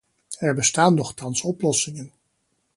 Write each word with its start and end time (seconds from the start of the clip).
Er 0.39 0.55
bestaan 0.55 0.93
nochtans 0.93 1.41
oplossingen. 1.41 2.11